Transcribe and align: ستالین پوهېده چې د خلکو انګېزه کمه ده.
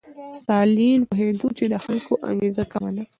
ستالین 0.39 0.99
پوهېده 1.09 1.49
چې 1.57 1.65
د 1.73 1.75
خلکو 1.85 2.13
انګېزه 2.29 2.63
کمه 2.71 2.91
ده. 2.95 3.03